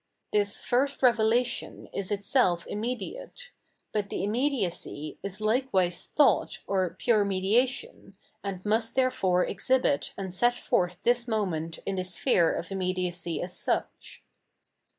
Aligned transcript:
This 0.33 0.57
first 0.57 1.03
revelation 1.03 1.87
is 1.93 2.09
itself 2.09 2.65
immediate; 2.65 3.51
but 3.91 4.09
the 4.09 4.23
immediacy 4.23 5.19
is 5.21 5.39
likewise 5.39 6.07
thought, 6.15 6.57
or 6.65 6.95
pure 6.97 7.23
mediation, 7.23 8.17
and 8.43 8.65
must 8.65 8.95
therefore 8.95 9.45
exhibit 9.45 10.15
and 10.17 10.33
set 10.33 10.57
forth 10.57 10.97
this 11.03 11.27
moment 11.27 11.77
in 11.85 11.97
the 11.97 12.03
sphere 12.03 12.51
of 12.51 12.71
immediacy 12.71 13.43
as 13.43 13.55
such. 13.55 14.23